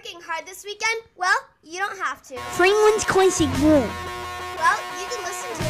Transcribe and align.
working 0.00 0.20
hard 0.22 0.46
this 0.46 0.64
weekend? 0.64 1.02
Well, 1.16 1.36
you 1.62 1.78
don't 1.78 1.98
have 1.98 2.22
to. 2.28 2.38
Franklin's 2.56 3.04
Classic 3.04 3.48
Rock. 3.60 3.90
Well, 4.56 4.78
you 4.98 5.06
can 5.10 5.22
listen 5.24 5.64
to 5.64 5.69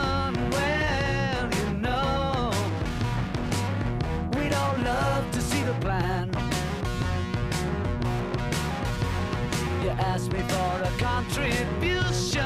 For 10.51 10.73
a 10.83 10.91
contribution. 10.97 12.41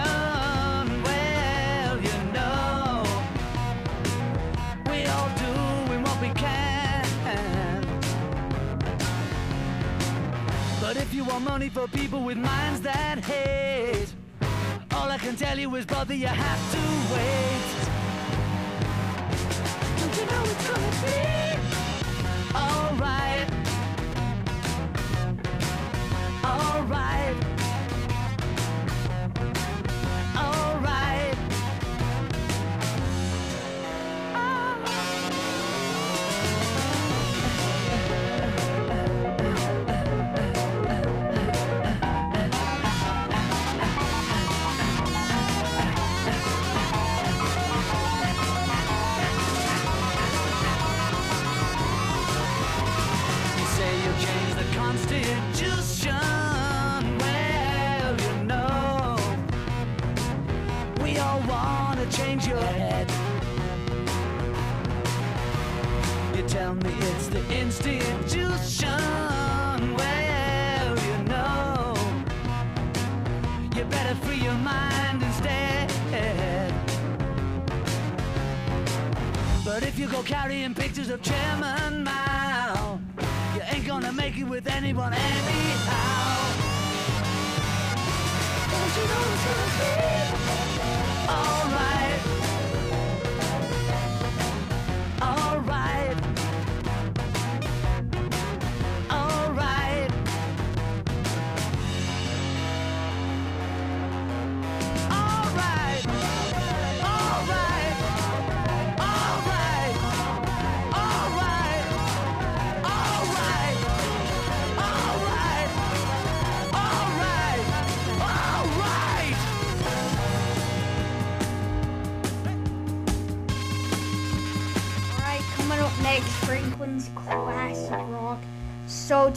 Well, 1.07 1.95
you 2.07 2.17
know, 2.35 3.03
we 4.89 4.97
all 5.07 5.29
doing 5.45 6.01
what 6.03 6.17
we 6.21 6.29
can. 6.29 7.05
But 10.81 10.97
if 10.97 11.13
you 11.13 11.23
want 11.23 11.43
money 11.45 11.69
for 11.69 11.87
people 11.87 12.21
with 12.23 12.37
minds 12.37 12.81
that 12.81 13.17
hate, 13.25 14.13
all 14.91 15.09
I 15.09 15.17
can 15.17 15.35
tell 15.35 15.57
you 15.57 15.73
is, 15.75 15.85
brother, 15.85 16.13
you 16.13 16.27
have 16.27 16.71
to 16.75 16.81
wait. 17.13 17.65
Don't 19.99 20.15
you 20.19 20.25
know 20.31 20.43
it's 20.51 20.67
gonna 20.69 20.91
be 21.05 21.17
alright? 22.55 23.49
Alright. 26.43 27.35
Alright. 27.35 27.44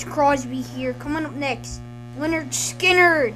Crosby 0.09 0.61
here. 0.61 0.95
Coming 0.95 1.25
up 1.25 1.35
next, 1.35 1.81
Lynyrd 2.19 2.49
Skynyrd. 2.49 3.35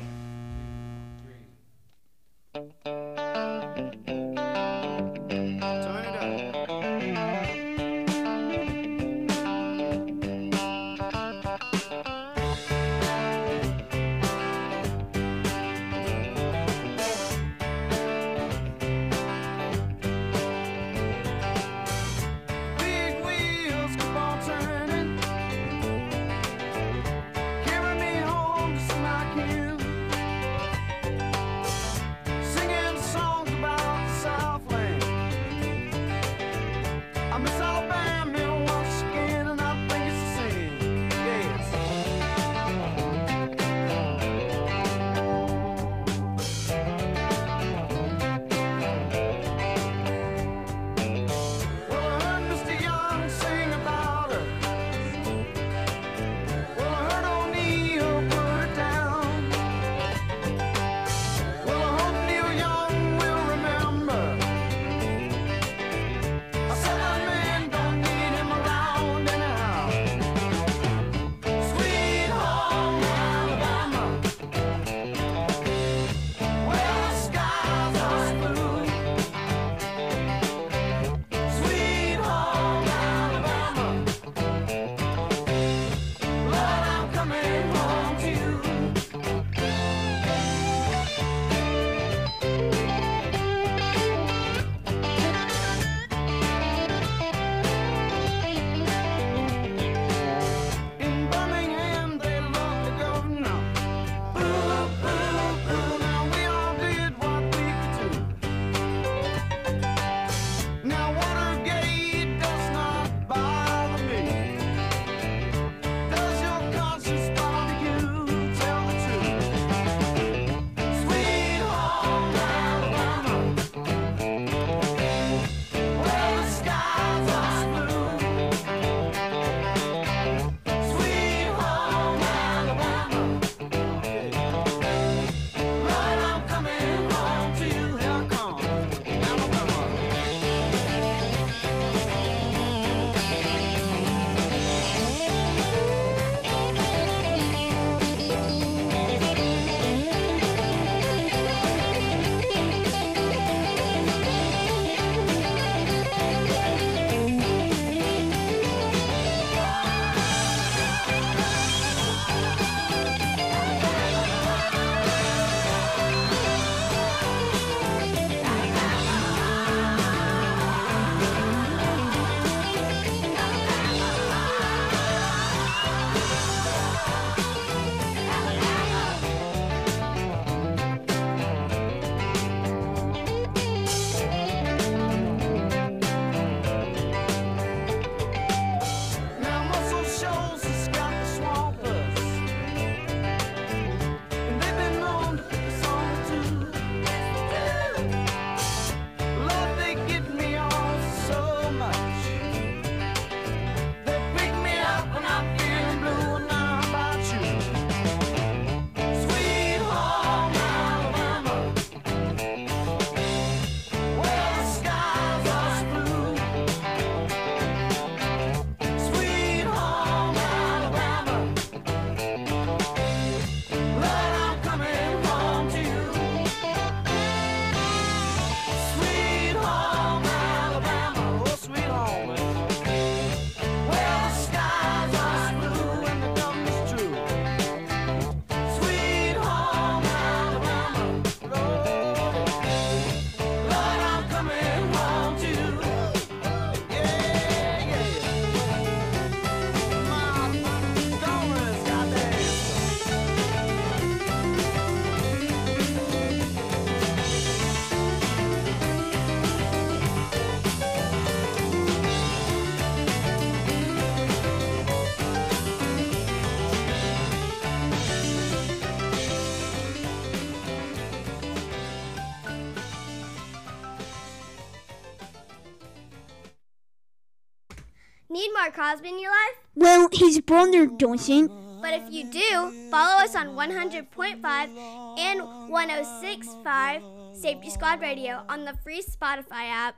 Mark 278.63 278.75
Crosby 278.75 279.09
in 279.09 279.19
your 279.19 279.33
life? 279.33 279.59
Well, 279.75 280.09
his 280.13 280.41
brother 280.41 280.87
doesn't. 280.87 281.51
But 281.83 281.95
if 281.95 282.13
you 282.13 282.31
do, 282.31 282.89
follow 282.93 283.25
us 283.25 283.35
on 283.35 283.57
100.5 283.57 285.19
and 285.19 285.41
106.5 285.41 287.37
Safety 287.37 287.71
Squad 287.71 288.01
Radio 288.01 288.45
on 288.49 288.65
the 288.65 288.75
free 288.85 289.03
Spotify 289.03 289.69
app. 289.69 289.97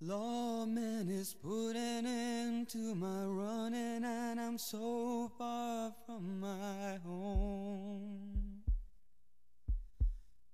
Lawman 0.00 1.08
is 1.10 1.34
putting 1.34 1.76
an 1.76 2.06
end 2.06 2.68
to 2.68 2.94
my 2.94 3.24
running, 3.24 4.04
and 4.04 4.38
I'm 4.38 4.58
so 4.58 5.32
far 5.36 5.92
from 6.06 6.38
my 6.38 7.00
home. 7.04 8.35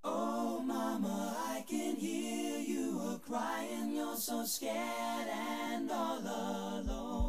Oh, 0.04 0.61
mama, 0.61 1.37
I 1.38 1.64
can 1.68 1.94
hear 1.94 2.59
you 2.59 2.99
a 2.99 3.21
crying. 3.25 3.94
You're 3.94 4.16
so 4.16 4.44
scared 4.44 5.28
and 5.28 5.88
all 5.90 6.18
alone. 6.18 7.23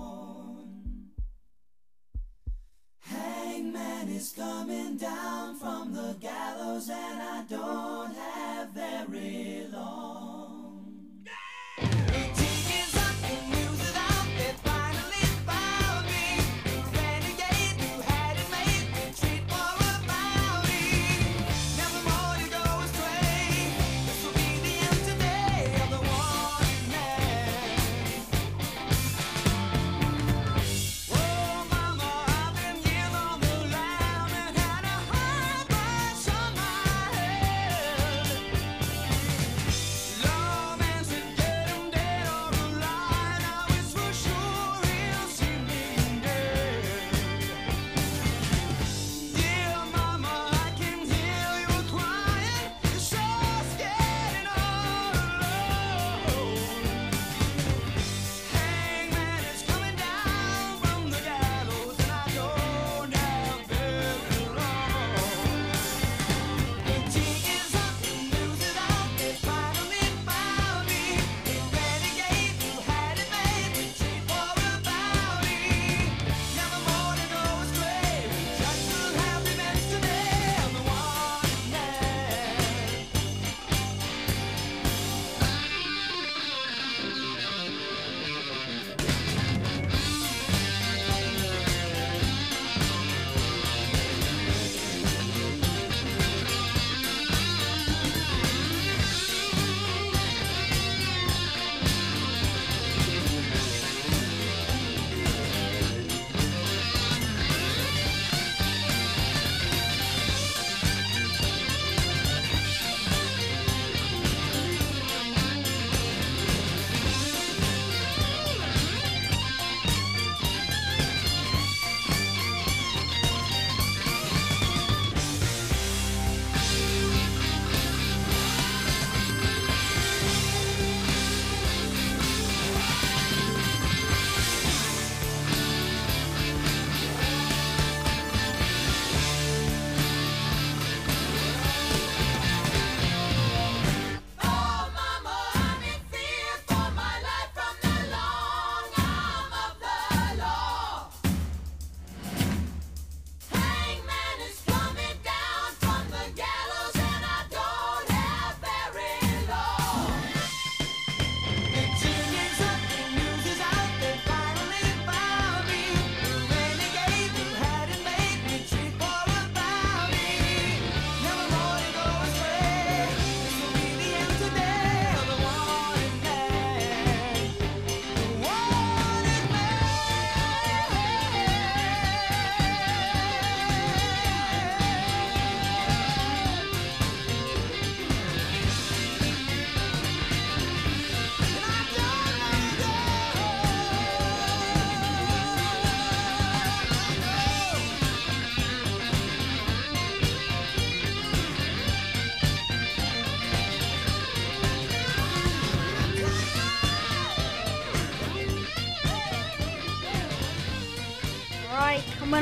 Hangman 3.00 4.10
is 4.10 4.34
coming 4.36 4.98
down 4.98 5.56
from 5.58 5.94
the 5.94 6.16
gallows, 6.20 6.90
and 6.90 7.22
I 7.22 7.44
don't 7.48 8.16
have 8.16 8.70
very 8.72 9.68
long. 9.72 10.23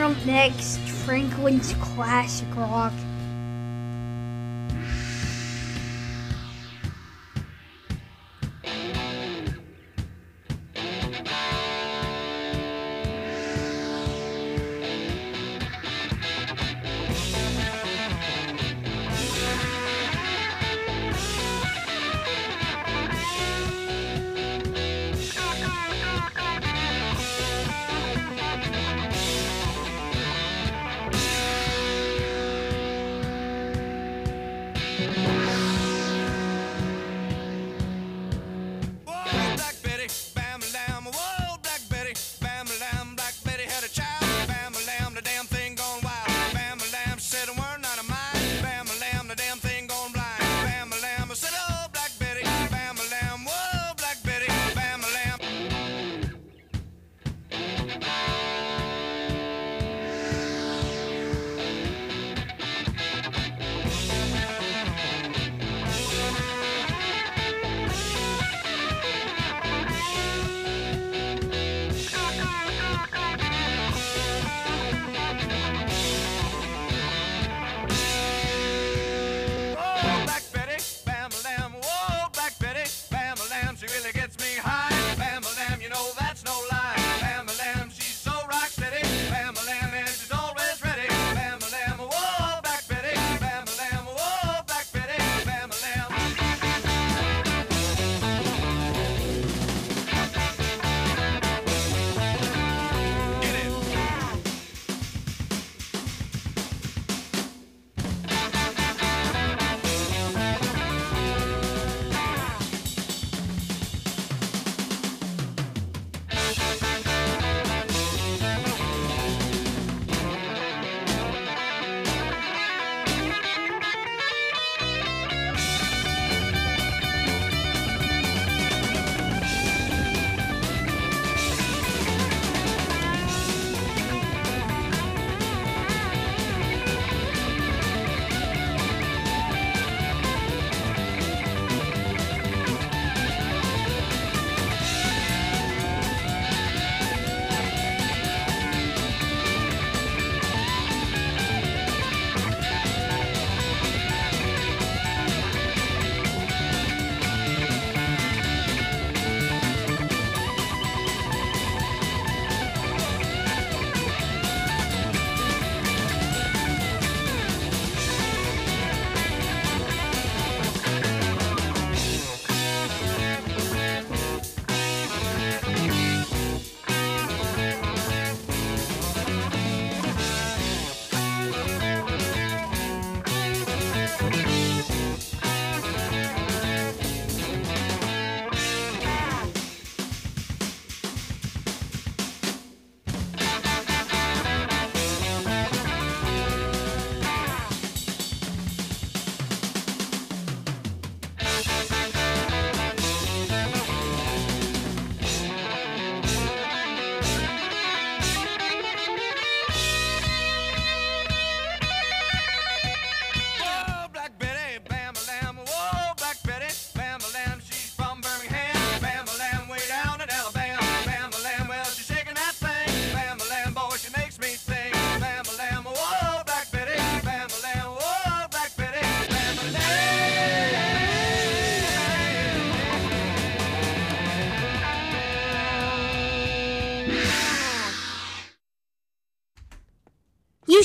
Up 0.02 0.26
next, 0.26 0.80
Franklin's 0.80 1.74
Classic 1.76 2.48
Rock. 2.56 2.94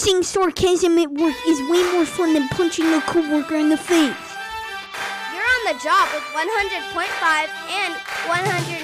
Using 0.06 0.22
sarcasm 0.22 0.96
at 0.98 1.10
work 1.10 1.34
is 1.48 1.58
way 1.62 1.82
more 1.92 2.06
fun 2.06 2.32
than 2.32 2.46
punching 2.50 2.86
a 2.86 3.00
coworker 3.00 3.56
in 3.56 3.70
the 3.70 3.76
face. 3.76 4.14
You're 5.34 5.42
on 5.42 5.62
the 5.66 5.74
job 5.82 6.06
with 6.14 6.22
100.5 6.30 7.50
and 7.74 7.92
100. 8.30 8.75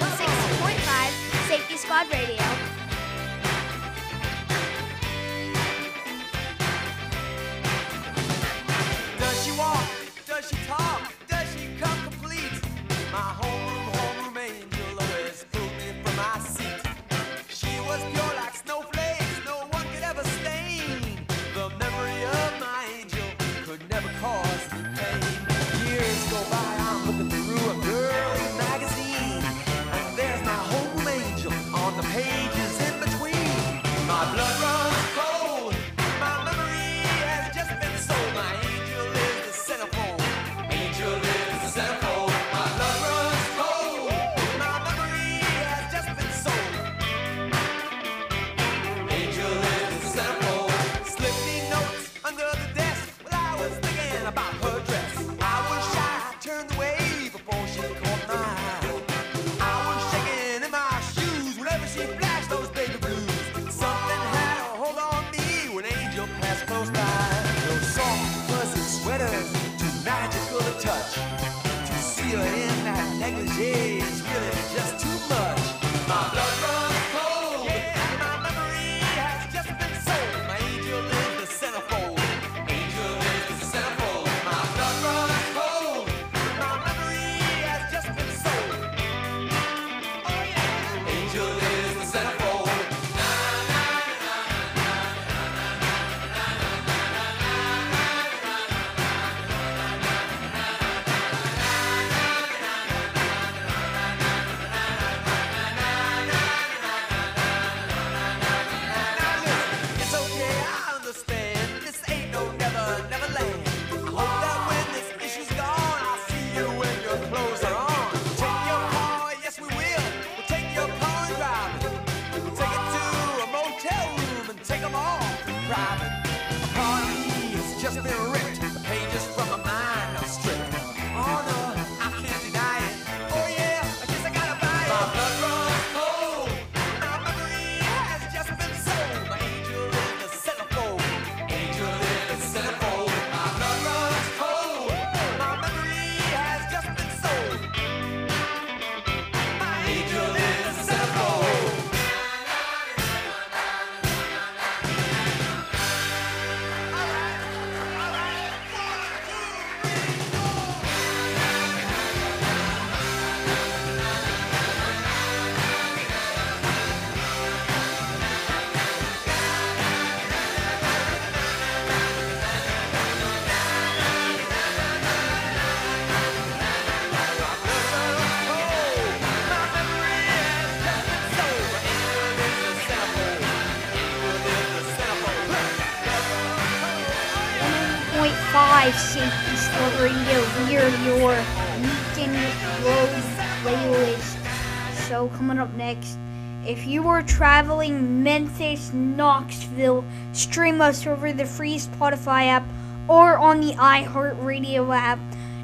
coming 195.43 195.59
up 195.59 195.73
next. 195.73 196.17
If 196.65 196.87
you 196.87 197.05
are 197.09 197.21
traveling 197.21 198.23
Memphis, 198.23 198.93
Knoxville, 198.93 200.05
stream 200.31 200.79
us 200.79 201.05
over 201.05 201.33
the 201.33 201.45
free 201.45 201.75
Spotify 201.75 202.45
app 202.45 202.63
or 203.09 203.37
on 203.37 203.59
the 203.59 203.73
iHeartRadio 203.73 204.95
app, 204.95 205.19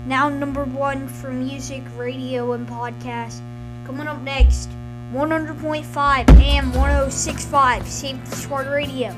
now 0.06 0.28
number 0.28 0.66
one 0.66 1.08
for 1.08 1.32
music, 1.32 1.84
radio, 1.96 2.52
and 2.52 2.68
podcast. 2.68 3.40
Coming 3.86 4.10
up 4.10 4.22
next, 4.22 4.70
100.5 5.14 6.30
and 6.42 6.74
106.5, 6.74 7.86
Save 7.86 8.30
the 8.30 8.70
Radio. 8.70 9.16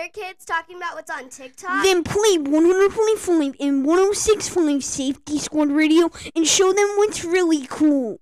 Your 0.00 0.08
kids 0.08 0.46
talking 0.46 0.78
about 0.78 0.94
what's 0.94 1.10
on 1.10 1.28
TikTok? 1.28 1.82
Then 1.82 2.02
play 2.02 2.38
100.5 2.38 3.56
and 3.60 3.84
106.5 3.84 4.82
Safety 4.82 5.38
Squad 5.38 5.70
Radio 5.70 6.10
and 6.34 6.46
show 6.46 6.72
them 6.72 6.88
what's 6.96 7.22
really 7.22 7.66
cool. 7.66 8.18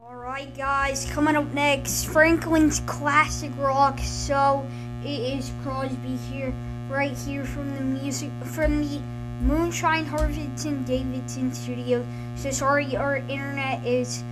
Alright, 0.00 0.56
guys, 0.56 1.10
coming 1.10 1.34
up 1.34 1.52
next 1.52 2.04
Franklin's 2.04 2.80
Classic 2.86 3.50
Rock. 3.58 3.98
So 3.98 4.64
it 5.02 5.38
is 5.38 5.50
Crosby 5.64 6.16
here, 6.30 6.54
right 6.88 7.16
here 7.18 7.44
from 7.44 7.74
the 7.74 7.82
music, 7.82 8.30
from 8.44 8.84
the 8.84 9.00
Moonshine 9.42 10.06
Harvardton 10.06 10.86
Davidson 10.86 11.52
studio. 11.52 12.06
So 12.36 12.52
sorry, 12.52 12.96
our 12.96 13.16
internet 13.16 13.84
is 13.84 14.22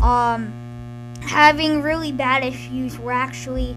um 0.00 0.52
having 1.26 1.82
really 1.82 2.12
bad 2.12 2.44
issues. 2.44 2.98
We're 2.98 3.12
actually 3.12 3.76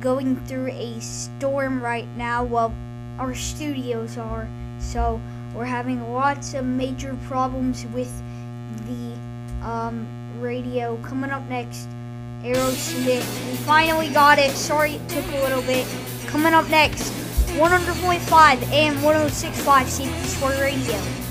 going 0.00 0.36
through 0.46 0.68
a 0.68 1.00
storm 1.00 1.82
right 1.82 2.08
now. 2.16 2.44
Well, 2.44 2.74
our 3.18 3.34
studios 3.34 4.18
are. 4.18 4.48
So 4.78 5.20
we're 5.54 5.64
having 5.64 6.12
lots 6.12 6.54
of 6.54 6.64
major 6.64 7.16
problems 7.26 7.86
with 7.86 8.12
the 8.86 9.66
um, 9.66 10.06
radio. 10.40 10.96
Coming 11.02 11.30
up 11.30 11.48
next, 11.48 11.88
Aerosmith. 12.42 13.50
We 13.50 13.56
finally 13.58 14.08
got 14.08 14.38
it. 14.38 14.50
Sorry 14.52 14.94
it 14.94 15.08
took 15.08 15.26
a 15.26 15.42
little 15.42 15.62
bit. 15.62 15.86
Coming 16.26 16.54
up 16.54 16.68
next, 16.68 17.12
100.5 17.52 18.62
and 18.72 18.96
106.5 18.98 19.86
Safety 19.86 20.28
Sport 20.28 20.58
Radio. 20.58 21.21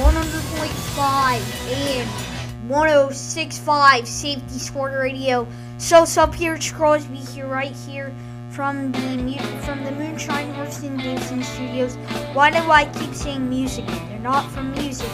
100.5 0.00 1.40
and 1.74 2.08
106.5 2.70 4.06
Safety 4.06 4.58
sport 4.58 4.94
Radio. 4.94 5.46
So 5.76 6.06
sub 6.06 6.34
here, 6.34 6.54
it's 6.54 6.72
Crosby 6.72 7.16
here, 7.16 7.46
right 7.46 7.72
here 7.86 8.14
from 8.50 8.92
the 8.92 9.38
from 9.62 9.84
the 9.84 9.90
Moonshine 9.90 10.54
Horse 10.54 10.82
and 10.82 11.44
Studios. 11.44 11.96
Why 12.32 12.50
do 12.50 12.58
I 12.70 12.86
keep 12.86 13.14
saying 13.14 13.46
music? 13.50 13.86
They're 13.86 14.18
not 14.20 14.50
from 14.50 14.72
music. 14.72 15.10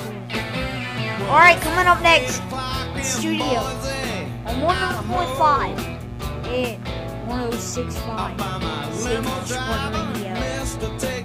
All 1.26 1.38
right, 1.38 1.60
coming 1.62 1.88
up 1.88 2.00
next, 2.02 2.36
Studio 3.02 3.58
on 4.46 4.60
100.5 4.62 5.78
and 6.46 6.84
106.5 7.28 8.92
Safety 8.92 9.52
Squad 9.52 9.94
Radio. 10.14 11.15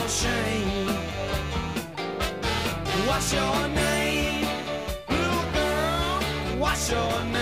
your 0.00 0.08
shame? 0.08 0.88
What's 3.06 3.32
your 3.34 3.68
name? 3.68 4.46
Blue 5.06 5.42
girl, 5.52 6.20
what's 6.58 6.90
your 6.90 7.24
name? 7.24 7.39